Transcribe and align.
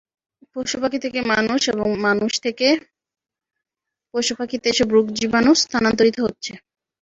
পশুপাখি 0.53 0.99
থেকে 0.99 1.19
মানুষ 1.31 1.61
এবং 1.73 1.87
মানুষ 2.05 2.31
থেকে 2.41 2.67
পশুপাখিতে 4.13 4.67
এসব 4.69 4.87
রোগজীবাণু 4.95 5.51
স্থানান্তরিত 5.63 6.17
হচ্ছে। 6.21 6.51